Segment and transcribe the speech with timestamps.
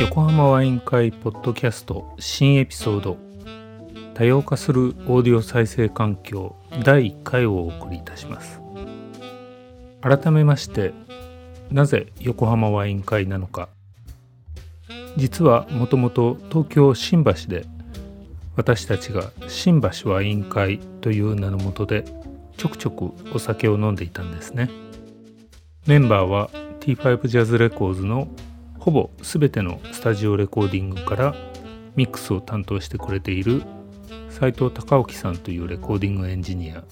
[0.00, 3.18] 横浜ワイン会ポッドキャスト新エピソード。
[4.14, 8.60] 多様化するオーディオ再生環境第1回をお送りいたします。
[10.00, 10.92] 改めまして
[11.70, 13.68] なぜ横浜ワイン会なのか。
[15.16, 17.64] 実はもともと東京新橋で
[18.56, 22.04] 私たちが新橋ワイン会という名のもとで
[22.56, 24.70] ちょくちょくお酒を飲んでいたんですね。
[25.86, 26.50] メンバーは
[26.80, 28.28] T5 ジャズレコーズの
[28.78, 31.34] ほぼ全てのスタジオレコーディングから
[31.96, 33.62] ミックスを担当してくれている
[34.28, 36.84] 斉藤隆興さんというレコーディングエンジニア。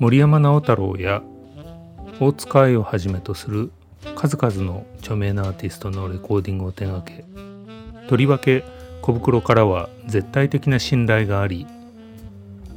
[0.00, 1.22] 森山直太朗や
[2.20, 3.70] 大塚愛をはじめとする
[4.16, 7.24] 数々の著名なアーティストのレコーディングを手掛け
[8.08, 8.64] とりわけ
[9.02, 11.66] 小袋からは絶対的な信頼があり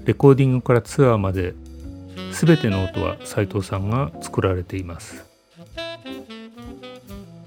[0.06, 1.54] レコーディングからツアーまで
[2.32, 5.26] 全ての音は斉藤さんが作られています。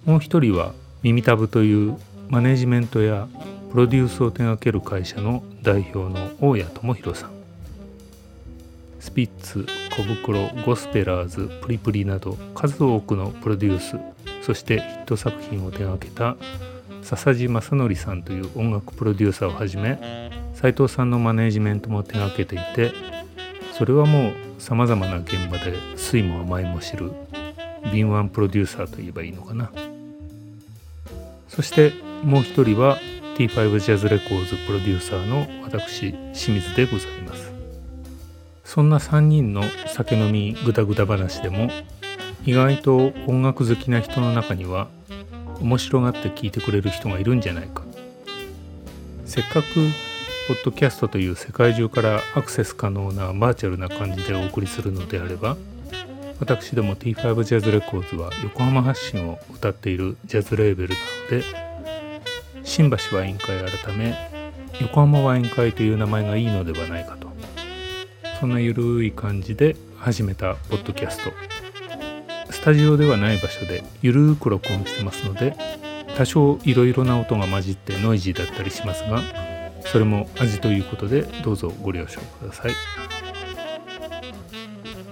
[0.04, 1.96] もう一人は耳たぶという
[2.28, 3.28] マネジメントや
[3.70, 7.39] プロデュースを手掛ける会社の代表の大谷智弘さん。
[9.00, 13.96] スピッツ小袋ゴスペラーズプリプリなど数多くのプロデュース
[14.42, 16.36] そしてヒット作品を手掛けた
[17.02, 22.92] 笹地正則さんという音楽プロデューサーをはじめ斉藤さんのマネジメントも手掛けていて
[23.72, 27.10] それはもうさまざまな現場で酸いも甘いも知る
[27.92, 29.70] 敏腕プロデューサーといえばいいのかな。
[31.50, 31.92] そして
[32.22, 32.98] もう一人は
[33.36, 37.49] T5 ジャズレコーズプロデューサーの私清水でございます。
[38.72, 41.72] そんな3人の酒飲みぐだぐだ話でも
[42.46, 44.86] 意外と音楽好きな人の中には
[45.60, 47.82] 面白がって聞いてくれる人がいるんじゃないか。
[49.24, 49.64] せっかく
[50.46, 55.56] ポッドキャストという世界中からアクセス可能なバーチャルな感じでお送りするのであれば
[56.38, 61.44] 私ども T5 ジャズレコーズは横浜発信を歌っているジャズレーベルなので
[62.62, 64.14] 新橋ワイン会改め
[64.80, 67.29] 横浜ワイン会という名前がいいのではないかと。
[68.40, 71.30] そんなゆるい感じで始めたポッドキャスト。
[72.50, 75.54] スタジオではない場所でゆるく録音してますので
[76.16, 79.22] 多少いろいろな音が混じってノイジーだったりしますが
[79.84, 82.72] それも味ということでどうぞご了承ください。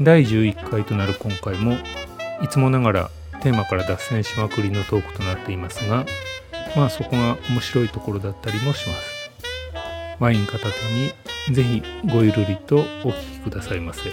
[0.01, 1.75] 第11回となる今回も
[2.43, 3.11] いつもながら
[3.43, 6.07] テーマから脱線しまくりのトークとなっていますが
[6.75, 9.19] まあそこが面白いところだったりもします。
[10.19, 10.65] ワイン片手
[10.95, 11.13] に
[11.53, 11.83] ぜひ
[12.13, 14.11] ごゆるりとお聴きくださいませ。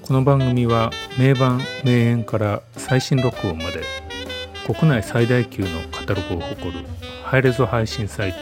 [0.00, 3.82] この番組は名盤名演から最新録音まで
[4.66, 6.86] 国内最大級のカタログを誇る
[7.22, 8.38] ハイレゾ配信サイト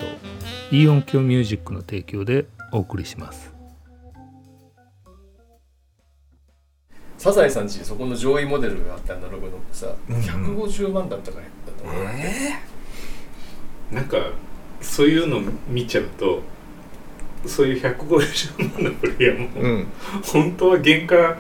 [0.75, 3.53] イオンキョミュージックの提供でお送りします。
[7.19, 11.97] サザエさんちそこの上位モデルがあったアナログのさ、150万だったからだと思う、
[13.95, 14.17] なんか
[14.81, 16.43] そういうの見ちゃうと
[17.47, 19.87] そういう150万のプレイヤーも、うん、
[20.23, 21.39] 本当は原価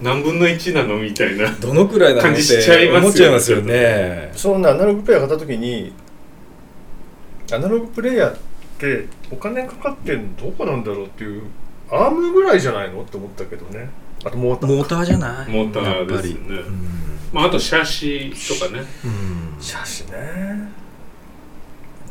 [0.00, 3.00] 何分の1なのみたいなどのくらいなのっ感じしちゃいますよね。
[3.00, 4.32] て思っちゃいますよね。
[4.34, 5.92] そんなアナログプレイヤー買った時に
[7.52, 8.38] アナログプレイヤーっ
[8.78, 11.42] てお金かかってんのどこなんだろうっていう
[11.90, 13.90] アームぐらいじゃないのって思ったけどね。
[14.24, 15.50] あとモーターモーターじゃない？
[15.50, 16.56] モーターですやっぱり。
[16.56, 16.62] ね
[17.32, 18.84] まあ、あとシャシとかね。
[19.04, 19.08] う
[19.58, 19.62] ん。
[19.62, 20.68] 写真ね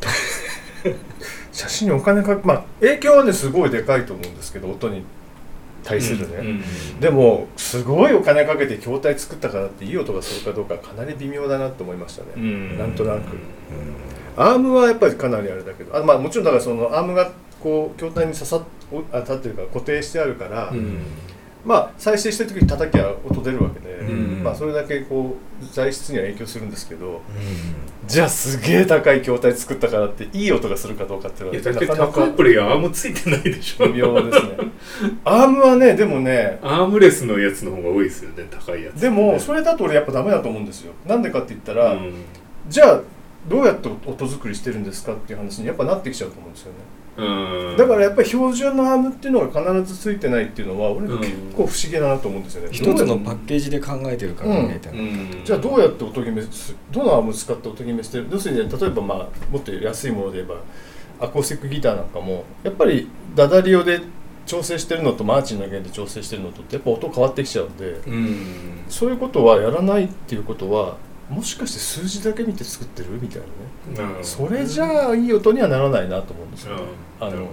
[1.52, 5.04] 写真にお金かまあ影響はねすごいでかいと思うんですけど音に
[5.84, 6.62] 対するね、うんうん
[7.00, 12.78] でもすごいお金かけて筐体作ったからっていい音がするかどうかかなり微妙だなと思いましたね、うん。
[12.78, 13.20] なんとなく。
[14.36, 18.62] アームはやっぱりかなりあれだけどあ、まあ、もちろんだからそのアームがこう筐体に刺さっ
[19.12, 21.00] あ立ってるか固定してあるから、うん
[21.64, 27.20] まあ再生してる時に叩きゃ音出るわけで、うんまあ、それだけこう材質には影響するんですけど
[28.06, 33.86] じゃあすげえ高い筐体作ったからっていい音がするかどうかっていうのはいやだってなかなか高いプレイヤーアームついてないでしょ。
[33.86, 34.56] 微妙ですね。
[35.24, 40.92] アームはねでもねアームレスのやつの方が多いですよね高いやつでもそれだと俺やっぱダメだと思うんですよ。
[41.06, 42.12] なんでかって言ったら、うん。
[42.68, 43.00] じゃあ
[43.48, 46.78] どうやって音作りしてるんですかっていう話にやっぱなってきちゃうと思うんですよね。
[46.96, 51.18] うんだからやっぱり標準のアームっていうのが必ずついてないっていうのは俺うん。
[51.18, 55.00] 結構不思議だなと思うんですよね、一つのパッケージで考えてるからね、みたいな。
[55.00, 59.18] うんじゃあどうやって音決めすどのアーム使って音決めしてる要するに、ね、例えばまあ
[59.50, 64.00] もっと安いもので言えばアコースティックギターなんかもやっぱりダダリオで
[64.46, 68.84] 調整してるのとマーチンの弦で調整してるのとってやっぱ音変わってきちゃうんでうん。
[68.88, 70.96] そういうことはやらないっていうことは
[71.28, 73.42] もしかして数字だけ見て作ってるみたい
[73.96, 74.12] なね。
[74.18, 74.24] うん。
[74.24, 76.90] それじゃあいい音にはならないなと思うんですよ、どね。
[77.20, 77.48] うんあの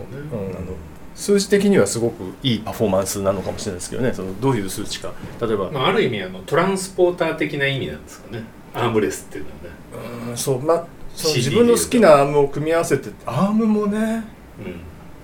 [1.15, 4.13] 数字的にはすごくいいパフォーマンスなのかもしれないですけどね。
[4.13, 5.11] そのどういう数値か。
[5.41, 8.43] 例えば、まあ、ある意味あのトランスポーター的な意味なんですかね。
[8.73, 10.29] アームレスっていうのはね。
[10.29, 10.87] うんそうまあ
[11.17, 14.23] 自分の好きなアームを組み合わせてアームもね
[14.59, 14.79] うん。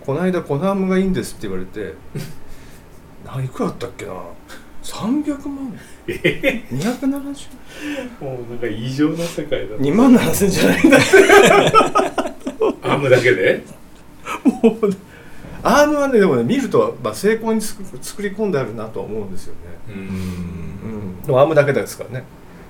[0.06, 1.94] この間このアームがいいんですって言われて
[3.26, 4.12] ないくらだったっけな
[4.84, 7.48] ？300万え270
[8.22, 10.98] もうなんか異常な世界だ2万7000じゃないんだ
[12.84, 13.64] アームだけで？
[14.44, 14.96] もう
[15.64, 19.60] アームはねでもね見ると、まあ、精巧に作作り込んであるなとは思うんですよね、
[19.90, 19.98] ううん。
[20.00, 22.24] うん、でもアームだけですからね。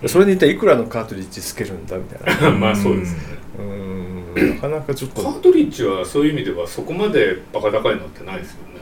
[0.08, 2.52] それに一体いくらのカートリッジつけるんだみたいな。
[2.58, 3.22] まあそうですね。
[3.60, 4.56] うん。
[4.56, 5.22] なかなかちょっと。
[5.24, 8.82] カートリッジはそういう意味ではそこまでバカ高いのってないですよね。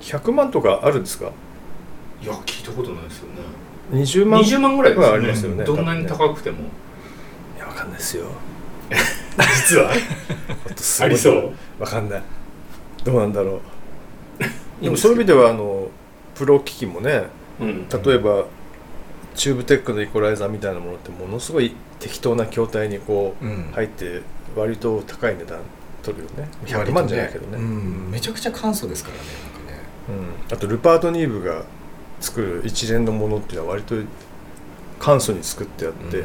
[0.00, 1.30] 100万とかあるんですか？
[2.22, 3.34] いや聞いたことないですよね
[3.90, 5.08] 20万20万ぐらいですよね。
[5.08, 6.58] はありますよねどんなに高くても。
[7.56, 8.26] いやわかんないですよ。
[9.68, 9.90] 実は。
[11.00, 11.52] ありそう。
[11.78, 12.22] わかんない。
[13.04, 13.60] どうなんだろ
[14.80, 14.82] う。
[14.82, 15.88] でもそういう意味ではあの
[16.34, 17.24] プロ機器もね
[17.60, 17.88] うん。
[17.88, 18.44] 例えば
[19.34, 23.70] チューブテックのイコライザーみたいなものってものすごい適当な筐体にこううん。
[23.72, 24.22] 入って
[24.56, 25.58] 割と高い値段
[26.02, 26.48] 取るよね。
[26.64, 28.10] 100割と万じゃないけどね、うん。
[28.10, 29.82] めちゃくちゃ簡素ですからねなんかね。
[30.50, 30.56] うん。
[30.56, 31.64] あとルパート・ニーブが
[32.20, 33.94] 作る一連のものっていうのは割と
[34.98, 36.24] 簡素に作ってあって、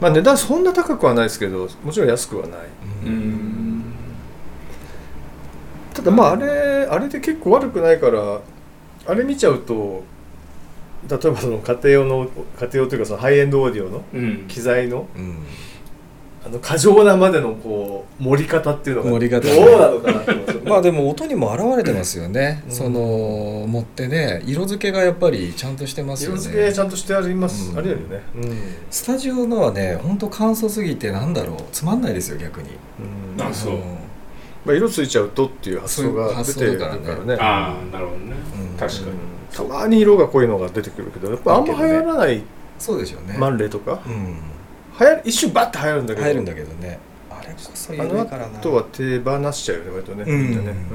[0.00, 2.60] まあ値段そんな高くはないですけどもちろん安くはない。
[3.04, 3.82] うん。
[5.94, 8.40] ただまああれあれで結構悪くないから
[9.06, 10.04] あれ見ちゃうと
[11.08, 12.28] 例えばその家庭用の
[12.58, 14.44] 家庭用というかそのハイエンドオーディオのうん。
[14.48, 15.38] 機材のうん
[16.46, 20.42] あの過剰なまでのこう盛り方っていうのが盛り方どうなのかなって思う。
[20.42, 22.72] んですよまあでも音にも現れてますよね、うん。
[22.72, 27.78] その持ってね色付けがやっぱりちゃんとしてますよ色ね付けちゃんとしてあります、うん。
[27.78, 28.22] ありえるね。
[28.90, 31.56] スタジオのはねほんと簡素すぎてなんだろう。
[31.72, 32.70] つまんないですよ逆に。
[33.36, 33.42] うん。
[33.42, 33.78] あそう。
[34.64, 37.00] まあ、色ついちゃうとっていう発想が出てるからね。
[37.04, 38.36] そういう発想だああなるほどね。
[38.72, 38.76] うん。
[38.78, 39.06] 確かに。
[39.10, 39.16] うん。
[39.52, 42.42] たまに色が濃いのが出てくるけどやっぱあんま流行らない
[42.78, 44.36] そうでしょうね、マンレーとか、うん
[44.98, 46.26] 流行る一瞬バッて流行るんだけど。
[46.26, 46.98] 入るんだけどね。
[47.30, 48.58] あれこそあの緩いからな。
[48.58, 50.48] 後は手放しちゃうよね割とね、うん。
[50.48, 50.94] みんなね、う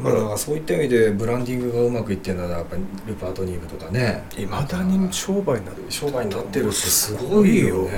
[0.00, 4.24] ん、だかららそういった意味でブランディングがうまくいってるのはやっぱりルパートニーブとかね。
[4.36, 7.90] いまだに商売になってる商売になってるってすごいよね。
[7.90, 7.92] い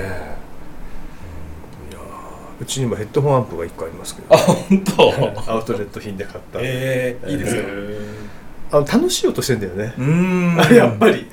[1.93, 5.51] やーうちにもヘッドホンアンプが1個ありますけどあ本当？
[5.51, 7.63] アウトレット品で買った、ええいいですよ
[8.71, 10.55] あの楽しい音してんだよね、うん。
[10.73, 11.27] やっぱり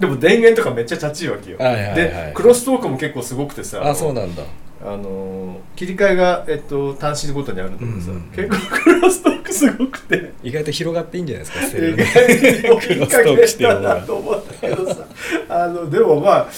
[0.00, 4.42] でも電源とかめっちゃチャチいわけよ、はいはいはいでクロストークも結構すごくてさあそうなんだ。
[4.84, 8.22] あのー切り替えが、えっと、単身ごとにあるんだけどさ、うんうん。
[8.32, 10.32] 結構クロストークすごくて。
[10.42, 12.04] 意外と広がっていいんじゃないですか 意ね。
[12.04, 15.06] 外に追いかけたなと思ったけどさ。
[15.48, 16.48] あのでもまあ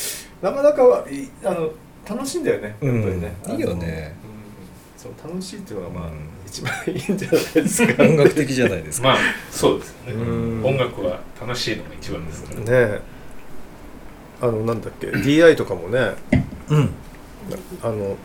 [0.42, 1.70] なかなかはいあの
[2.08, 3.52] 楽しいんだよねやっぱりね、うん。
[3.52, 4.14] いいよね
[5.04, 6.28] そう楽しいっていうのがまあ、うん。
[6.46, 8.02] 一番いいんじゃないですか。
[8.02, 9.08] 音楽的じゃないですか。
[9.08, 9.18] まあ
[9.50, 10.22] そうですよね。
[10.22, 10.64] うん。
[10.64, 13.00] 音楽は楽しいのが一番ですからねえ。
[14.40, 16.14] あのなんだっけ DI とかもね
[16.70, 16.90] うん。
[17.82, 18.16] あの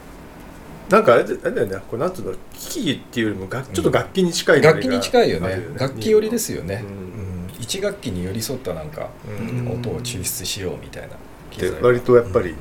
[0.89, 1.77] なんかあれであれだよね。
[1.89, 5.79] これなんていうの機器っていうよりも楽ちょっと楽器に近い楽器に近いよあるね。
[5.79, 7.47] 楽器寄りですよね、ううん。
[7.47, 9.69] ん一楽器に寄り添ったなんかうん。
[9.69, 11.09] 音を抽出しようみたいな
[11.57, 12.55] で割とやっぱり、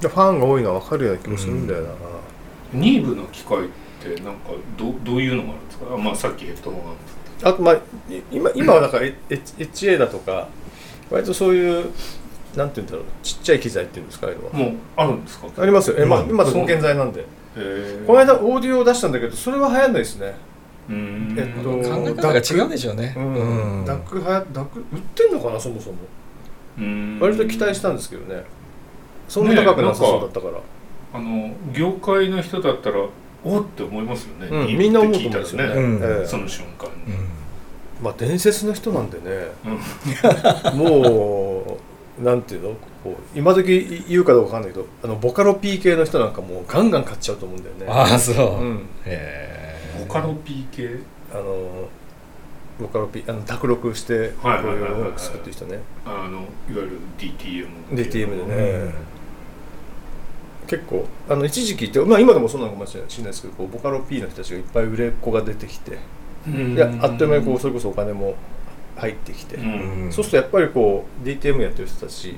[0.00, 1.90] ファンが多いのは分かるような気もするんだよな、
[2.72, 3.68] ニーブの機械っ
[4.00, 5.94] てなんかどどういうのがあるんですか？
[5.94, 6.84] あまあさっきヘッドホン
[7.42, 7.80] があとまあい
[8.30, 10.48] 今今はだか HA だとか
[11.10, 11.90] 割とそういう
[12.56, 14.26] なんていうんだろうちっちゃい機材っていうんですか？
[14.26, 14.52] ああいうのは。
[14.54, 15.48] もうあるんですか？
[15.58, 15.96] ありますよ。
[15.98, 16.30] え、まあ、うん。
[16.30, 17.24] 今だと現在なんで。
[17.54, 20.34] へこの間オーディオを出したんだけどそれは流行んないですね。
[20.88, 21.36] うん。
[21.38, 23.14] えっと考え方が違うでしょうね。
[23.16, 23.84] うん、うん。
[23.84, 25.96] ダックはやダック売ってんのかなそもそも。
[26.78, 27.18] うん。
[27.20, 28.44] 割と期待したんですけどね。
[29.28, 30.60] そんな高くなさそうだったから、
[31.12, 33.06] あの業界の人だったら
[33.44, 34.78] おって思いますよね、うん。
[34.78, 36.00] みんな思うと思うんですよね、うん。
[36.02, 37.28] ええその瞬間に、うん。
[38.02, 39.48] まあ伝説の人なんでね。
[40.74, 40.78] うん。
[40.78, 41.78] も
[42.20, 42.76] うなんていうの？
[43.02, 47.86] こう今時言うかどうかわかんないけどあのボカロ P 系の人なんかもうガンガン買っちゃうと思うんだよね。
[47.90, 48.76] ああそう、うん。
[48.76, 51.00] へえボカロ P 系？
[51.32, 51.88] あの
[52.80, 55.80] ボカロ P あの卓録してこうはいう音楽作ってる人ね。
[56.04, 58.94] あのいわゆる DTM DTM でえね、
[60.66, 65.98] 結構あの一時期って、まあ、今でもそうなのかもしれないですけどこうボカロ P の人たちがいっぱい売れっ子が出てきて
[66.46, 68.34] いやあっという間にこうそれこそお金も
[68.96, 70.12] 入ってきて、うん。
[70.12, 72.36] そうするとやっぱりこう DTM やってる人たち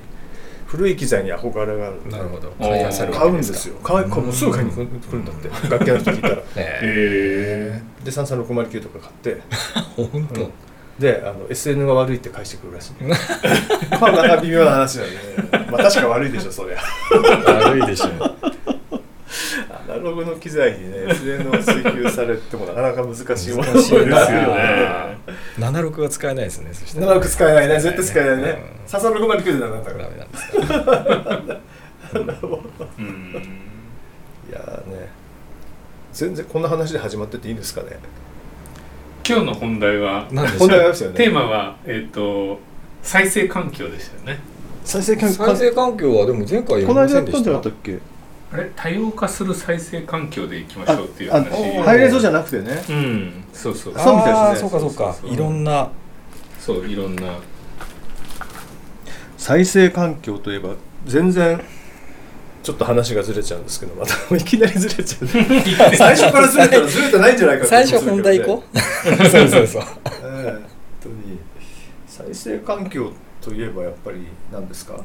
[0.65, 2.07] 古い機材に憧れがある。
[2.09, 2.51] なるほど。
[2.59, 3.75] 買いあさるわ買うんですよ。
[3.83, 5.49] 買う買うもうすぐ買いに来るんだって。
[5.69, 6.35] 楽器の人聞いたら。
[6.35, 6.43] へ へ
[6.81, 9.41] えで33609とか買って。
[9.95, 10.51] 本当、うん
[10.99, 12.93] であの SN が悪いって返してくるらしい
[13.99, 16.79] まあなんか微妙な話なんで、ね、まあ確か悪いでしょそりゃ。
[17.67, 18.05] 悪いでしょ。
[19.69, 23.73] アナログの機材にね SN を追求されてもなかなか難しいもの。
[23.73, 25.17] 難しいなですよね。
[25.59, 27.79] 76が使えないですねそして長く使えないね。
[27.79, 28.43] 絶対使えないね。
[28.87, 28.99] うん。
[28.99, 30.51] 33609でダメだったかダらメなんです
[31.41, 31.61] か
[32.97, 33.05] うん。
[34.49, 35.09] いやーね。
[36.13, 37.99] 全然こんな話で始まってていいんですかね
[39.27, 41.17] 今日の本題はなんでしょ本題ありうますよね。
[41.17, 42.59] テーマはえっ、と
[43.01, 44.39] 再生環境でしたよね。
[44.83, 47.57] 再生環再生環境はでも前回やりませんでした。
[47.57, 47.99] っけ？
[48.53, 48.71] あれ？
[48.75, 52.83] 多様化する再生環境でいきましょうっていうあ話あハイレゾじゃなくてね。
[52.89, 53.43] うん。
[53.51, 53.93] そうそう。
[53.97, 54.67] そうみたいですね。
[54.67, 54.95] あーそうかそうか。
[54.95, 55.33] そうそうそう。
[55.33, 55.89] いろんな。
[56.59, 57.39] そういろんな。
[59.37, 61.61] 再生環境といえば全然
[62.65, 65.27] ちょっと話がずれちゃうんですけどまた いきなりずれちゃう。
[65.95, 68.77] 最初からずれたらずれてないんじゃないかって最初本題行こう。
[69.29, 69.81] そうそうそう。
[69.81, 69.85] え
[70.23, 70.63] え本
[71.03, 71.39] 当に
[72.07, 74.17] 再生環境といえばやっぱり
[74.51, 74.95] 何ですか？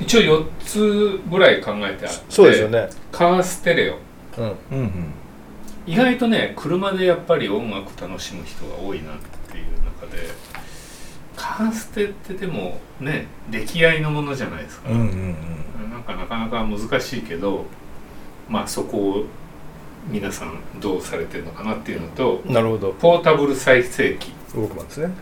[0.00, 3.98] 一応4つぐらい考えてあってそうですよね、カーステレオ。
[4.38, 5.12] うん、うんうん。
[5.86, 9.14] 意外とね車でやっぱり音楽楽しむ人が多いなっ
[9.50, 10.28] ていう中で
[11.36, 15.90] カーステってでもね歴愛のものじゃないですか、うんうんうん。
[15.90, 17.64] なんかなかなか難しいけど
[18.48, 19.24] まあそこを
[20.08, 22.92] 皆さんどうされてるのかなっていうのとなるほど。
[22.92, 24.32] ポータブル再生機。
[24.54, 25.14] ウォークマンですね。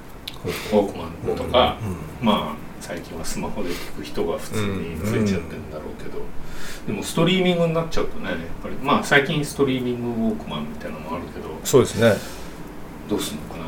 [0.44, 1.78] ウォークマンとか、
[2.21, 6.18] うんまあ最近はスマホで聞く人が普通に増えちゃってるんだろうけど、
[6.87, 12.12] でもストリーミングになっちゃうとねやっぱりまあ最近ストリーミングウォークマンみたいなのもあるけどそうですね。
[13.09, 13.63] どうするのかな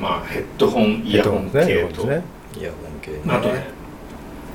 [0.00, 2.22] まあヘッドホンイヤホン系と、ね。
[2.58, 3.20] イヤホン系ね。
[3.28, 3.66] あとね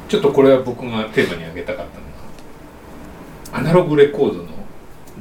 [0.08, 2.02] ちょっとこれは僕がテーマに挙げたかったの
[3.54, 4.50] がアナログレコードの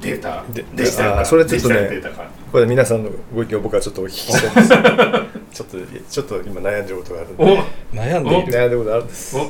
[0.00, 1.90] データでデジタルそれちょっとね
[2.52, 4.68] これ皆さんのご意見を僕はちょっとお聞きしたいんです。
[5.52, 7.44] ちょっとちょっと今悩んでることがあるんで。
[7.44, 9.36] お悩んで悩んでることあるんです。
[9.36, 9.40] お。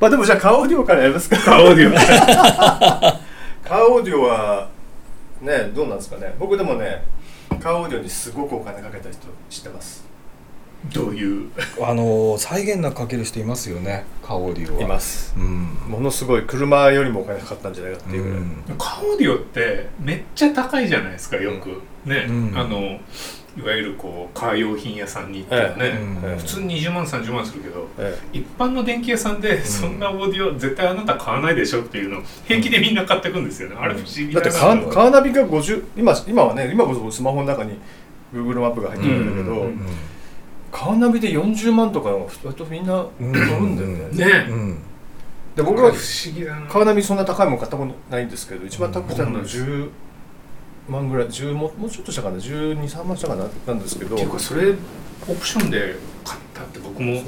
[0.00, 1.36] まあでもじゃあカーオーディオからやりますか。
[1.38, 1.94] カーオーディオ。
[3.66, 4.68] カーオーディオは
[5.40, 6.34] ねどうなんですかね。
[6.38, 7.04] 僕でもね
[7.60, 10.11] カーオーディオにすごくお金かけた人知ってます
[10.92, 11.50] どういう？
[11.80, 14.82] あの再現なくかける人いますよねカーオーディオは。
[14.82, 15.34] います。
[15.36, 15.64] うん。
[15.88, 18.22] ものすごい車よりもお金かかったんじゃないかっていう。
[18.24, 22.52] ぐらい、うんカーオーディオってめっちゃ高いじゃないですかよく、ね、うん。
[22.58, 22.98] あの
[23.54, 25.54] いわゆるこうカー用品屋さんに行って。
[25.54, 26.32] もね、ええ。
[26.32, 26.38] うん。
[26.38, 37.78] 普通に20万30万するけどえ一般の電気屋さんでそんなオーディオ絶対あなた買わないでしょっていうのを平気でみんな買ってくんですよね、あれ不思議えだってなカーカーナビが50今今はね今こそスマホの中に
[38.34, 39.86] Google マップが入ってるんだけど、うん
[40.72, 44.46] カーナビで40万とかの割とみんな乗るんだよね、ね。
[44.50, 44.78] うん。
[45.54, 46.66] で僕は不思議だな。
[46.66, 49.90] カーナビそんな高いもん買ったことないんですけど一番高くたのは10
[50.88, 54.14] 万ぐらい10ももうちょっとしたかな123万したかななんですけど。
[54.14, 54.72] っていうかそれ
[55.28, 57.22] オプションで買ったって僕も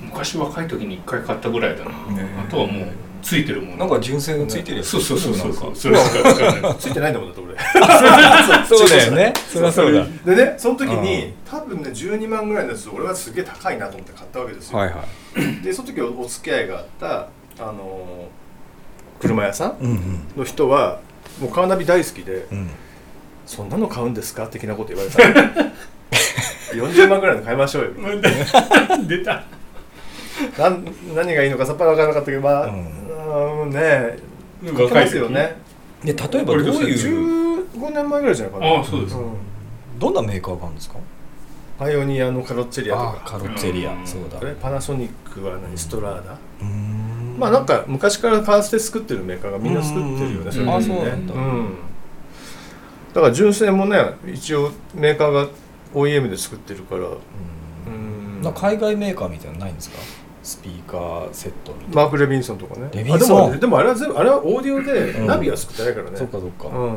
[0.00, 2.86] 昔若い時に一回買ったぐらいだな、ねあとはもう
[3.22, 3.76] ついてるもの。
[3.78, 4.88] なんか純正がついてるやつ。
[4.88, 6.76] そうそうそうそうそれしか使わない。
[6.78, 7.50] ついてないんだもんだって俺。
[8.66, 9.32] そうだよね。
[9.48, 15.04] そりゃそうだでねその時うに多分ね12万ぐらいのやつ俺はすげえ高いなと思って買ったわけですよ、はいは
[15.36, 15.64] い。
[15.64, 20.24] でその時おお付き合いがあったあのー車屋さんうんうん。
[20.36, 21.00] の人は
[21.40, 22.70] もうカーナビ大好きでうん
[23.46, 25.62] 「そんなの買うんですか?」的なこと言われた。
[26.76, 27.90] の40万ぐらいの買いましょうよ。
[29.06, 29.42] 出た。
[30.58, 30.84] なん
[31.14, 32.70] 何がいいのかさっぱり分からなかったけどまあ、う
[33.30, 34.18] うんん、ね
[34.76, 35.56] 買ってますよね
[36.04, 36.94] で例えばどうい
[37.62, 39.14] う？15年前ぐらいじゃないかなああそうです。
[39.14, 39.24] かん。
[39.98, 40.96] どんなメーカーがあるんですか？
[41.78, 43.92] パイオニアのカロッツェリアとあかカロッツェリア。
[43.92, 44.06] うん。
[44.06, 44.40] そうだ。
[44.60, 45.76] パナソニックは何？
[45.78, 46.32] ストラーダ？
[46.32, 47.36] うーん。
[47.38, 50.44] まあなんか昔からカーステ作ってるメーカーがみんな作ってるよね。
[50.46, 50.52] うん。
[50.52, 51.34] そういうのねあそうなんだ。
[51.34, 51.74] うん。
[53.14, 55.48] だから純正もね一応メーカーが
[55.94, 57.02] OEM で作ってるから。
[57.02, 58.52] うん。
[58.54, 59.98] 海外メーカーみたいなのないんですか？
[60.50, 62.02] スピーカーセットみたいな。
[62.02, 62.88] マーク・レビンソンとかね。
[62.92, 63.38] レビンソン。
[63.38, 65.26] あでもでもあれは全部あれはオーディオでうん。
[65.26, 66.76] ナビは作ってないからね、そっかそっか。
[66.76, 66.96] うん。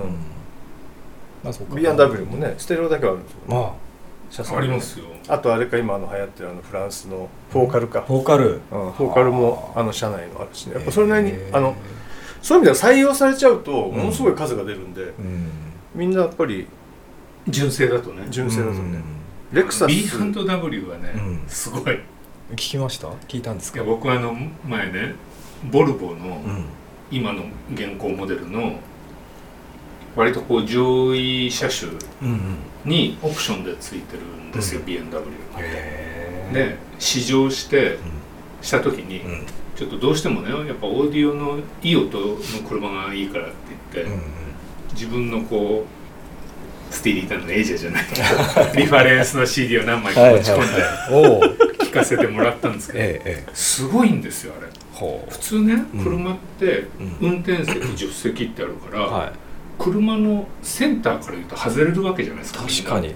[1.43, 1.75] まあそっか。
[1.75, 3.72] B&W もねステレオだけはあるんですよ、まあ。
[4.31, 5.05] 車載ありますよ。
[5.27, 8.50] あとあれか今あの流行ってるあのフランスのフォーカルか、フォーカル。
[8.50, 10.74] うん、フォーカルもあの車内のあるしね。
[10.75, 11.75] やっぱそれなりにあの
[12.41, 13.95] そういう意味では採用されちゃうとん。
[13.95, 15.50] ものすごい数が出るんで、うん。
[15.93, 16.67] みんなやっぱり
[17.48, 18.25] 純正だとね。
[18.29, 19.03] 純正だとね、うん。
[19.51, 19.88] レクサス。
[19.88, 21.43] B&W はね、うん。
[21.48, 22.00] すごいい
[22.53, 23.07] 聞きました？
[23.27, 23.79] 聞いたんですか？
[23.79, 24.36] や僕あの
[24.67, 25.15] 前ね
[25.72, 26.65] ボルボのうん。
[27.12, 28.79] 今の現行モデルの
[30.15, 31.91] 割とこう上位車種
[32.86, 34.89] にオプションでついてるんですよ、うん。
[34.89, 34.98] へ
[35.60, 38.00] えで試乗して
[38.62, 39.45] した時に、うん。
[39.75, 43.55] ちょっとどうしてもねやっぱオーディオのいい音の車がいいからって
[43.93, 44.22] 言って、うん
[44.93, 45.88] 自分のこ
[46.91, 54.67] うスティーリータのエイジャーじゃないけどリファレンスの CD を何枚かはい持ち込んでかせてもらったんですけど、すごいんですよあれ。
[54.93, 56.03] ほ普通ねうん。
[56.03, 56.88] 車って
[57.21, 57.33] うん。
[57.33, 59.31] 運転席助手席ってあるから、はい。
[59.79, 63.13] 車のセンターから言うと外れるわけじゃないですか確かに。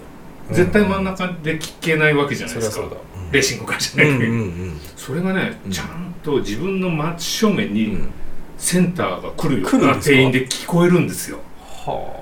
[0.51, 2.85] 絶対真ん中で聞けないわけじゃないですか、
[3.31, 4.79] レーシングカーじゃうんうない限り、んうん。
[4.95, 5.71] それがね、うん。
[5.71, 8.09] ちゃんと自分の真正面うにん。
[8.57, 10.15] センターが来るような来るんですか？
[10.15, 11.37] 定員で聞こえるんですよ。
[11.61, 12.16] はあ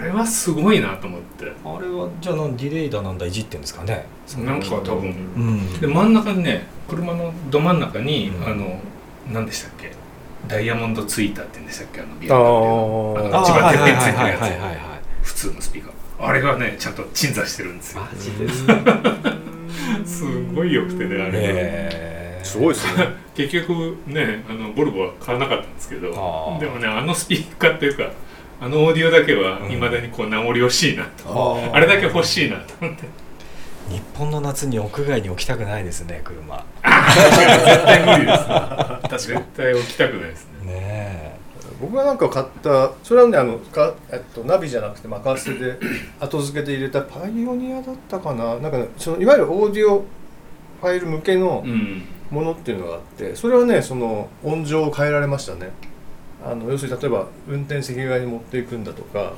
[0.00, 1.52] れはすごいなと思って。
[1.64, 4.06] ああれはじゃあディレイだなんだいじってんですかね。
[4.38, 5.14] なんか多分。
[5.36, 5.80] うん。
[5.80, 8.46] で真ん中にね車のど真ん中に、うん。
[8.46, 8.80] あの
[9.32, 9.92] 何でしたっけ？
[10.46, 12.00] ダイヤモンドツイーターって言うんでしたっけ？
[12.00, 14.02] あのビあアの一番てっぺんつ。
[14.02, 14.78] いてるはいはいやはいはいはい。
[15.22, 15.92] つ普通のスピーカー。
[16.20, 18.02] あれがねちゃんと鎮座してるんですよ。
[18.02, 18.64] マジです
[20.04, 23.08] すごい良くてねあれ、すごいですね。
[23.36, 26.10] 結局ねあのボルボは買わなかったんですけど。
[26.58, 28.10] でもねあのスピーカーっていうか
[28.60, 31.74] あのオーディオだけはいまだにこう名残惜しいなと、あー。
[31.74, 33.04] あれだけ欲しいなと思って。
[33.88, 36.56] 日本の夏に屋外に置きたくないですね車。
[36.56, 40.72] 絶対無理です絶対置きたくないですね。
[40.72, 41.38] ね
[41.80, 45.78] 僕がなんか買ったそれはねあのか、えっと、ナビじゃなくて任せで
[46.20, 48.58] 後付けで入れたパイオニアだったかな。
[48.58, 50.04] なんか、ね、そのいわゆるオーディオ
[50.80, 52.02] ファイル向けのうん。
[52.30, 55.70] ものっていうのがあってそれはねその音情を変えられましたね
[56.44, 59.32] あの要するに例えば運転席側に持っていくんだとか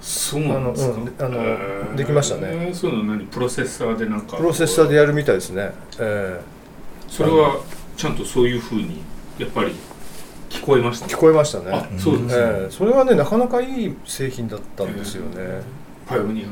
[0.00, 0.94] そうなんですか？
[1.26, 1.94] あのうんあのへー。
[1.94, 2.70] できましたね。
[2.74, 3.26] そういうの何？
[3.26, 5.72] プロセッサーでなんかプロセッサーでやるみたいですね。
[5.98, 6.40] え
[7.08, 7.60] それは
[7.96, 9.00] ちゃんとそういうふうに
[9.38, 9.72] やっぱり
[10.50, 11.06] 聞こえました？
[11.06, 11.70] え聞こえましたね。
[11.70, 15.62] あそうですね、ええそれはねなかなかいい製品だったんですよね。
[16.06, 16.46] パイオニア？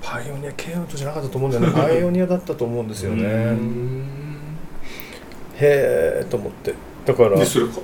[0.00, 1.72] パイオニアケイオじゃなかったと思うんだよね。
[1.80, 4.02] パイオニアだったと思うんですようねん。
[5.54, 6.74] へえと思って。
[7.06, 7.74] だからでそれか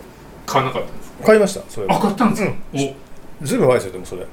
[0.46, 1.07] 買わなかったんですか？
[1.24, 1.62] 買いました。
[1.68, 2.52] それあ買ったんですか、
[3.42, 4.26] ずいぶん前ですよでもそれ。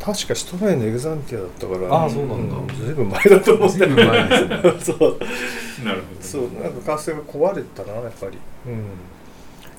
[0.00, 2.74] 確かシトラエンのエグザンティアだったからあそうなんだ。
[2.74, 3.78] ずいぶん前だと思って。
[3.78, 4.60] ずいぶん前ですね。
[4.80, 4.96] そう。
[5.82, 8.38] おなるほどそうなんか活性が壊れたなやっぱり。
[8.66, 8.84] うん。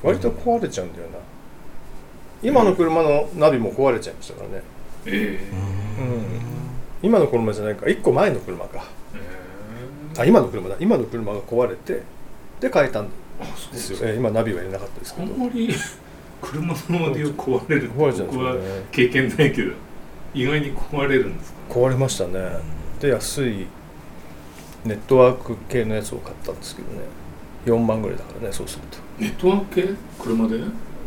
[0.04, 1.18] 割と壊れちゃうんだよな。
[2.44, 4.64] 今の車のナビも壊れちゃいましたからね。
[5.06, 5.40] え
[7.02, 7.86] 今の車じゃないか。
[7.86, 8.84] 1個前の車か。
[9.16, 10.76] えあ今の車だ。
[10.80, 12.02] 今の車が壊れて
[12.60, 13.06] で変えたん
[13.40, 15.70] あそうですよ、えー今ナビは入れなかったですけあどんまり
[16.42, 18.56] 車のオーディオ壊れる壊れちゃうんです僕は
[18.92, 19.72] 経験ないけど
[20.34, 21.58] 意外に壊れるんですか？
[21.70, 22.58] 壊れましたね。
[23.00, 23.66] で安い
[24.86, 27.00] ネットワーク系のやつを買ったんですけどね。
[27.66, 28.98] 4万ぐらいだからねそうすると。
[29.20, 29.90] ネットワーク系？
[30.20, 30.56] 車で？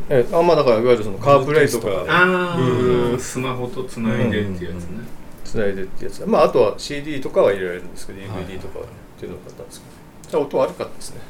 [0.09, 1.87] えーあまあだからいわゆるそのカープレイとか。
[1.87, 3.15] かあうん。
[3.15, 5.05] あスマホとつないでってやつね。
[5.45, 6.27] つないでってやつ。
[6.27, 8.89] まああとは CD とかは入れられるんですけど DVD とかはっ
[9.19, 10.31] ていうのを買ったんですけど。
[10.31, 11.21] じゃあ音悪かったですね。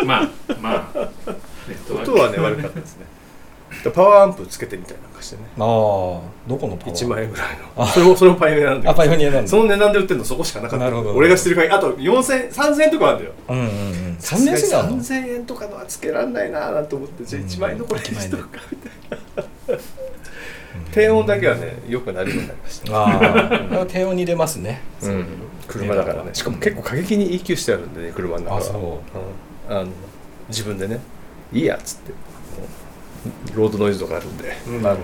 [0.04, 0.28] まあ
[0.60, 1.10] まあ
[1.90, 3.06] 音はね悪かったですね。
[3.84, 5.42] でパワーアンプつけてみたりなんかしてね。
[5.58, 6.20] ああど
[6.58, 7.86] このパワー？1万円ぐらいの。
[7.86, 9.42] それも それもパイオニアなんだあけパイオニアなんだ。
[9.42, 10.84] どその値段で売ってるのそこしかなかった。
[10.84, 11.14] なるほど。
[11.14, 13.32] 俺が知ってる限りあと4000 3000円とかあるんだよ。
[13.48, 14.16] うんうんうん。
[14.20, 18.58] 3年生なの？3000円とかのはつけらんないなーなんて思ってじゃあうん1万円のこれにしとくか。
[18.72, 19.80] みたいなうん。
[20.92, 22.92] 低音だけはねよくなるようになりました。
[22.96, 24.82] ああ低音に出ますね。
[25.02, 25.26] うん。
[25.68, 26.30] 車だからね。
[26.32, 28.58] しかも結構過激に EQ してあるんでね車の中は。
[28.58, 29.70] あそう。
[29.70, 29.76] うん。
[29.76, 29.90] あの
[30.48, 30.98] 自分でね
[31.52, 32.12] いいやっつって。
[32.12, 32.16] うん
[33.54, 34.48] ロードノイズとかあるんで。
[34.82, 35.02] なるほ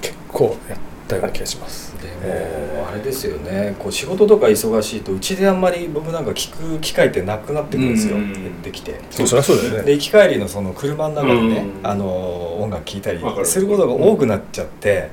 [0.00, 1.94] 結構やったような気がします。
[1.96, 3.76] どでえもあれですよね。
[3.78, 8.16] こう仕事とか忙しいとうちであんまり僕なんか聞く機会ってなくなってくるんですよ。
[8.16, 8.32] うん。
[8.32, 9.00] 減ってきて。
[9.10, 9.82] そうそりゃそうだよね。
[9.84, 11.86] で行き帰りのその車の中でね、うん。
[11.86, 15.10] あの音楽聴いたりすることが多くなっちゃって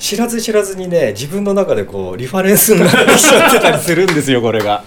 [0.00, 4.82] 知らず知らずにね自分の中でこうリファレンスになってきちゃってたりするんですよこれが。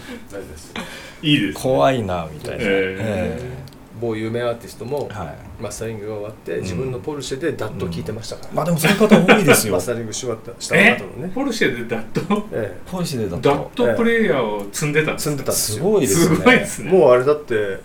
[1.22, 3.57] いいです怖いなみたいな、え
[4.00, 5.64] 某有名アーティストもえはい。
[5.64, 9.74] マスタリングが終わって自分のポルシェで DAT 聴いてましたから、まあでもそういう方多いですよ。
[9.74, 16.92] マスタリングし終わったしたえ後のね、ポルシェで DAT えポルシェでだ DAT トプレイヤーを積んでたんです積んでたんですごいですねすごいですね。
[16.92, 17.80] もうあれだって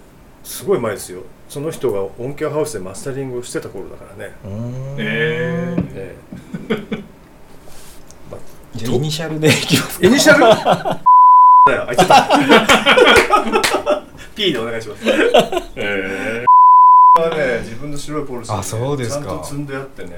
[0.45, 1.23] すごい前ですよ。
[1.49, 4.97] その人が音響ハウスでマスタリングをしてた頃だからね、うーん。
[4.99, 5.85] えー。
[5.95, 6.17] え
[8.75, 10.41] じゃあイニシャルでいきますえイニシャル？
[11.65, 14.03] だよあいつだ
[14.35, 15.03] P でお願いします。
[15.77, 16.45] え
[17.19, 19.25] はね自分の白いポルシェあそうですか。
[19.25, 20.11] ちゃんと積んであってね。
[20.11, 20.15] ー。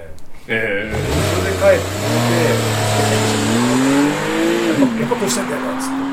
[0.49, 1.91] えそれで帰ってき
[4.97, 6.05] てやっぱこうしたんだよなっつって。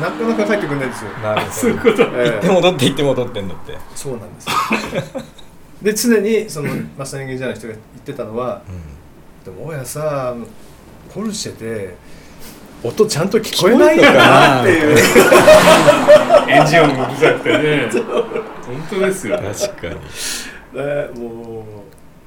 [0.00, 2.10] なかなか帰ってくんないんですよ、なるー、そういうほどこと。
[2.14, 5.22] ええ行って戻って行って戻ってんだって、そうなんですよ。
[5.82, 8.62] で常にそのマスタリングじゃない人が言ってたのは
[9.44, 10.34] でも大家さ
[11.14, 11.96] ポルシェで
[12.82, 14.98] 音ちゃんと聞こえないのかなっていう。
[16.48, 17.90] エンジン音もうるさくてね。
[18.66, 19.40] 本当ですよ。
[19.40, 19.94] ね確かに。
[19.94, 21.64] ねもう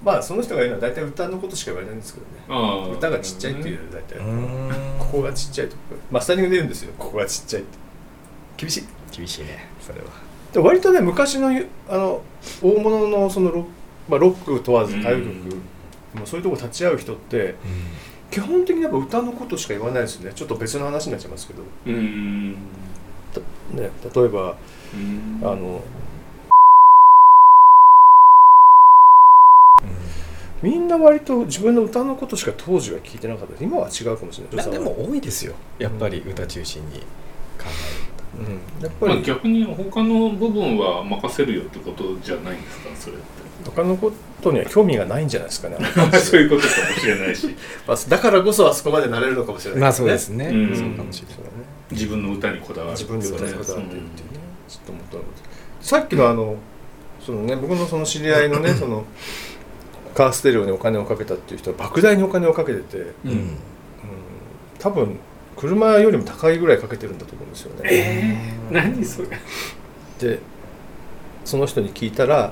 [0.03, 2.93] まあその人が言うのは大体歌のことしか言われないんですけどね。
[2.97, 4.19] 歌がちっちゃいっていう大体、
[4.99, 5.81] ここがちっちゃいとか。
[6.09, 6.91] マスタリングで言うんですよ。
[6.97, 7.77] ここがちっちゃいって。
[8.57, 8.83] 厳しい。
[9.11, 10.05] 厳しいねそれは。
[10.53, 11.49] で割とね昔の
[11.89, 12.21] あの
[12.61, 13.65] 大物のそのロ,、
[14.09, 15.27] まあ、ロック問わず歌謡曲、
[16.15, 17.55] もうそういうとこ立ち会う人って
[18.31, 20.31] 基本的にやっぱ歌のことしか言わないですね。
[20.33, 22.53] ちょっと別の話になっちゃいますけど、うん。
[22.53, 22.57] ね、
[23.75, 24.57] 例えば
[24.93, 25.39] うん。
[25.43, 25.81] あの
[30.61, 34.65] みんな割と自分の歌のことしか当時は聞いてなかった今は違うかもしれない。
[34.65, 35.53] まあでも多いですよ。
[35.77, 36.99] やっぱり歌中心に。
[36.99, 37.05] 考
[38.37, 42.89] うん、やっぱまあ、り逆に他の部分は任せるよってことじゃないんですか？
[42.95, 43.25] それって。
[43.65, 45.77] 他のことには興味がないんじゃないですかね
[46.19, 47.47] そういうことかもしれないし。
[47.87, 50.45] まあだからこそあそこまでなれるのかもしれないえるまあそうですね。
[50.47, 50.75] うん。
[50.75, 51.35] そうかもしれない。
[51.35, 51.57] そうだね
[51.91, 54.03] 自分の歌にこだわる自分で歌いこだわってるっていうね。
[54.33, 54.71] うん。
[54.71, 55.23] ちょっと思ったの
[55.81, 56.55] さっきのあの
[57.23, 59.05] そのね僕のその知り合いのねその
[60.15, 63.57] カーステレオにお金をかけたっていう人は莫大にお金をかけてて、うん、うん。
[64.79, 65.19] 多分
[65.61, 67.89] 車よりも高いぐらいかけてるんだと思うんですよね。
[67.91, 69.27] えー、何それ。
[70.19, 70.39] で
[71.45, 72.51] その人に聞いたら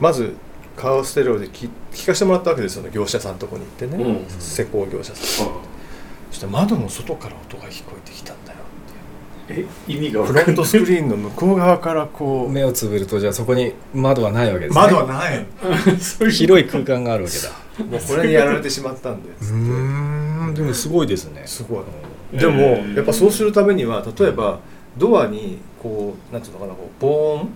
[0.00, 0.34] まず
[0.76, 4.40] カーステレオで聞聞かせてもらったわけですよね業者さんのとこに行ってね、うん。
[4.40, 5.46] 施工業者さん。
[5.46, 5.62] そ
[6.30, 8.58] して窓の外から音が聞こえてきたんだよ
[9.48, 10.46] え意味がフ分かんない。
[10.46, 12.52] ロントスクリーンの向こう側からこう。
[12.52, 14.80] 目をつぶるとじゃあそこに窓はないわけですね。
[14.80, 15.46] 窓はない。
[16.30, 17.50] 広い空間があるわけだ。
[17.84, 19.30] もうこれにやられてしまったんで。
[19.40, 21.42] つってんでもすごいですね。
[21.44, 21.84] すごいうん
[22.38, 24.58] でもえーやっぱそうするためには例えば
[24.96, 27.48] ドアにこうなんていうのかなこう防音。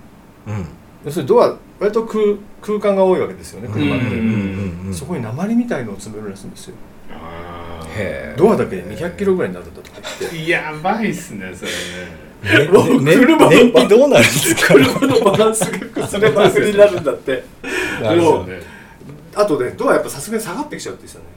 [0.46, 0.66] うん。
[1.04, 2.24] 要するにドア割と空
[2.60, 6.74] 空間が多いわけですよね車って、うんうんうんそこに鉛みたいのを詰めるらしいんですよ。
[7.12, 7.92] あーへ
[8.32, 8.34] え。
[8.36, 10.48] ドアだけで200キロぐらいになるんだとか言って。
[10.50, 12.68] やばいっすねそれね。
[12.68, 14.74] ねね車の燃費どうなるんですか？
[14.74, 17.44] 車のバランスが崩れまくりになるんだって
[18.02, 18.60] なるほどね。
[19.34, 21.30] あとねドアやっぱさすがに下がってきちゃうって言ってたね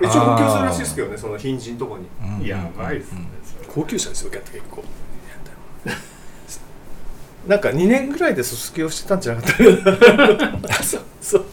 [0.00, 2.06] 一応補強するらしいですけどねそのヒンジのとこに。
[2.40, 2.46] うん。
[2.46, 3.26] やばいっすね
[3.68, 4.82] 高級車ですよ結構。
[7.46, 11.44] なんか2年ぐらいで卒すきをしてたんじゃなかったそうそう。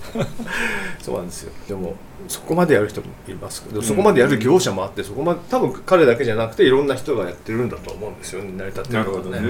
[1.01, 1.53] そうなんですよ。
[1.67, 1.95] でも
[2.27, 8.43] そこまでやる人もいますけど、そこまでやる業者もあってそこまで多分彼だけじゃなくていろんな人がやってるんだと思うんですよ。
[8.43, 9.41] ね成り立ってるなのはるほどね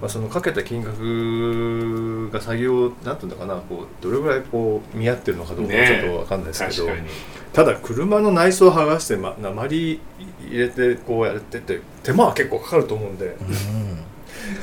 [0.00, 7.08] まあ、そのかけた金額が作業なんていうのかなこうどれぐらいこう見合ってるのかどうかはちょっとわかんないですけど、確かに。
[7.52, 10.00] ただ車の内装を剥がして、ま、鉛
[10.46, 13.36] 入れてこうやってて手間は結構かかると思うんで、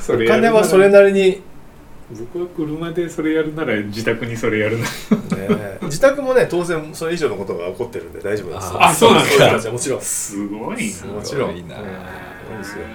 [0.00, 1.42] そお金はそれなりに、
[2.10, 4.84] 僕は車でそれやるなら自宅にそれやるな。
[5.36, 8.72] ね、自宅もね当然それ以上のことが起こってるんで大丈夫です。
[8.78, 10.00] あそうなんですかもちろん。
[10.00, 11.12] すごいな。
[11.12, 11.54] もちろん。
[11.54, 11.76] すごいな。
[11.80, 11.84] うん
[12.48, 12.86] そうですよ。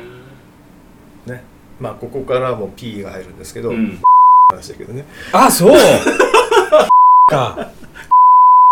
[1.28, 1.44] ね
[1.82, 4.00] まあここからも P が入るんですけど、うん。
[4.52, 5.04] 話だけどね。
[5.34, 5.78] あそう。
[7.28, 7.72] か。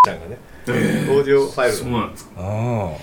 [0.05, 2.31] ちゃんがねオーディオファイルそうなんですか。
[2.37, 2.97] ああ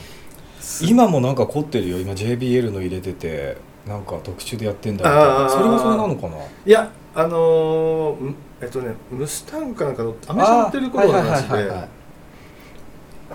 [0.81, 1.99] 今もなんか凝ってるよ。
[1.99, 5.51] 今 JBL の入れててなんか特注でやってんだみたいな。
[5.51, 6.37] それはそれなのかな？
[6.37, 11.89] いやあのーんえっとねムスタングかなんかのアメ車乗ってる頃の話で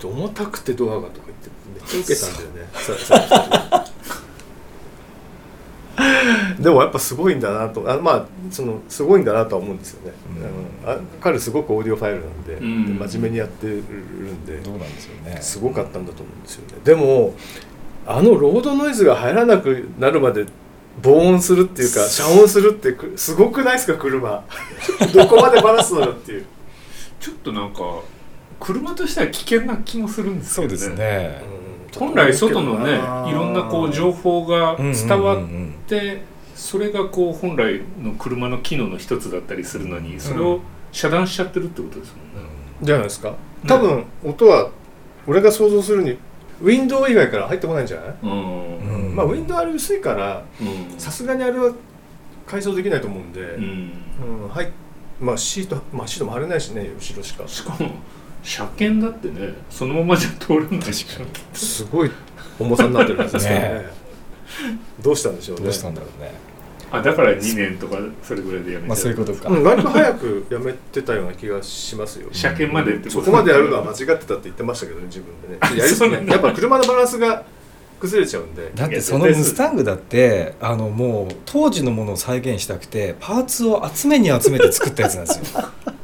[0.04, 3.86] 重たくてドアがとか言ってめっちゃ受けたんだよねささ
[6.62, 10.14] でもやっぱすごいんだなとあまあそのすごいんだなとは思うんですよね、
[10.86, 10.90] うん。
[10.90, 12.98] あ彼すごくオーディオファイルなんで,、うん。
[13.00, 15.38] で真面目にやってるんでどうなんですよね。
[15.42, 16.78] すごかったんだと思うんですよね。
[16.84, 17.34] でも
[18.06, 20.46] あのロードノイズが入らなくなるまで
[21.02, 24.44] 防音するっていうか遮音するってくすごくないですか車。
[25.14, 26.46] どこまでバラすのよっていう、
[27.20, 28.02] ちょっとなんか
[28.60, 31.42] 車としては危険な気もするんですけどそうですね。
[31.98, 32.94] 本来外のね
[33.30, 35.76] いろんなこう情報が伝わっうんうんうん。
[35.88, 36.22] て
[36.62, 40.60] それがこう本来の車の機能の一つだったりするのにそれを
[40.92, 42.50] 遮断しちゃってるってことですもんね。
[42.84, 43.34] じゃないですか。
[43.66, 44.70] 多分音は
[45.26, 46.20] 俺が想像するに
[46.62, 48.78] ウィンドウ以外から入ってこないんじゃない、うん。
[49.08, 51.00] うんまあウィンドウあれ薄いからうん。
[51.00, 51.74] さすがにあれは
[52.46, 53.92] 改装できないと思うんで、うん。
[54.44, 54.72] うんはい。
[55.20, 57.48] まあシートまあシートも貼れないしね後ろしか。
[57.48, 57.90] しかも
[58.44, 61.26] 車検だってねそのままじゃ通らないでしょ
[61.58, 62.12] すごい
[62.60, 63.86] 重さになってるはずですね。
[65.02, 65.64] どうしたんでしょうね。
[65.64, 66.51] どうしたんだろうね
[66.92, 69.50] あだから2年とかそれぐらいでやめちゃう、まあそういうことか。
[69.50, 72.28] うん、割と早くやめてたような気がしますよ。
[72.34, 75.60] 車検までってそこまでやるのは間違ってたって言ってましたけどね自分でね。
[75.80, 77.46] やりねやっぱ車のバランスが
[78.02, 78.72] 崩れちゃうんで。
[78.76, 85.64] だってそのムスタングだってあのもう当時のものを再現したくてパーツを集めに集めて作ったやつなんですよ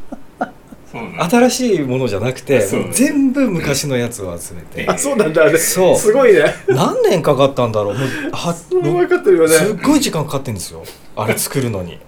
[0.92, 4.88] 新しいものじゃなくて全部昔のやつを集めて。
[4.88, 5.44] あそうなんだ。
[5.44, 5.96] あれそう。
[5.98, 6.46] すごいね。
[6.68, 7.94] 何年かかったんだろう。
[7.98, 9.50] もうは分かってるよね。
[9.50, 10.84] すっごい時間かかってんですよ。
[11.16, 12.00] あれ作るのに。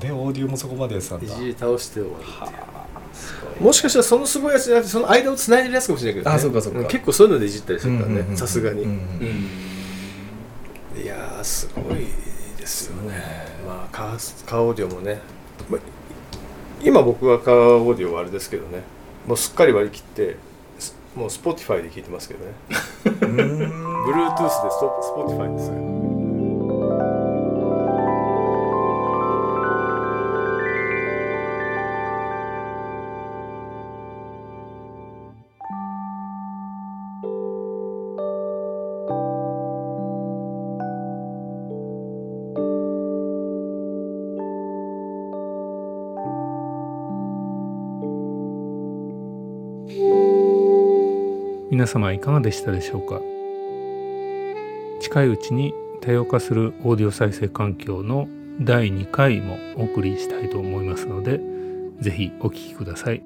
[0.00, 3.64] でオーディオもそこまでやってたんいだじり倒して終わるっていう。
[3.64, 6.36] もしかしたらそのすごいやつじゃなくてその間をつないでるやつかもしれないけどね。
[6.36, 6.80] あそうかそうか。
[6.80, 9.48] ん結構そういうのでいじったりするからねさすがに、うんうん
[11.02, 12.06] いやーすごい
[12.58, 13.14] ですよね。
[13.66, 15.20] まあカーカーオーディオもね、
[15.70, 15.80] まあ、
[16.82, 18.82] 今僕がカーオーディオはあれですけどね。
[19.26, 20.36] もうすっかり割り切って
[20.78, 22.52] すもう Spotify で聞いてますけどね。
[23.22, 24.02] うん。
[24.04, 25.91] Bluetooth でスポ Spotify ですよ
[51.72, 53.18] 皆様いかがでしたでしょうか？
[55.00, 58.28] 近いうちに多様化するオーディオ再生環境の
[58.60, 61.40] 第2回もお送りしたいと思いますので
[61.98, 63.22] ぜひお聴きください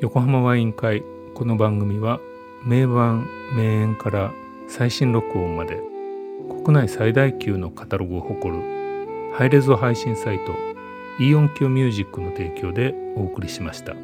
[0.00, 1.02] 横浜ワイン会
[1.34, 2.20] この番組は
[2.64, 4.30] 名盤名演から
[4.68, 5.76] 最新録音まで
[6.64, 10.54] 国内最大級のカタログを誇るハイレゾ配信サイト
[11.20, 13.96] イオンキョミュージックの提供でお送りしました。